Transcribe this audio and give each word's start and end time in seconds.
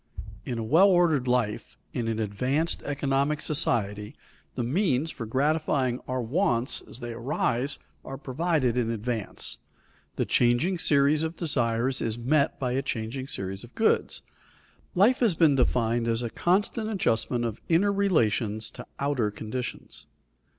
In 0.45 0.57
a 0.57 0.63
well 0.63 0.87
ordered 0.87 1.27
life, 1.27 1.77
in 1.93 2.07
an 2.07 2.17
advanced 2.17 2.81
economic 2.81 3.39
society, 3.39 4.15
the 4.55 4.63
means 4.63 5.11
for 5.11 5.27
gratifying 5.27 5.99
our 6.07 6.23
wants 6.23 6.81
as 6.81 7.01
they 7.01 7.13
arise 7.13 7.77
are 8.03 8.17
provided 8.17 8.75
in 8.77 8.89
advance. 8.89 9.59
The 10.15 10.25
changing 10.25 10.79
series 10.79 11.21
of 11.21 11.35
desires 11.37 12.01
is 12.01 12.17
met 12.17 12.59
by 12.59 12.71
a 12.71 12.81
changing 12.81 13.27
series 13.27 13.63
of 13.63 13.75
goods. 13.75 14.23
Life 14.95 15.19
has 15.19 15.35
been 15.35 15.53
defined 15.53 16.07
as 16.07 16.23
a 16.23 16.31
constant 16.31 16.89
adjustment 16.89 17.45
of 17.45 17.61
inner 17.69 17.91
relations 17.93 18.71
to 18.71 18.87
outer 18.97 19.29
conditions. 19.29 20.07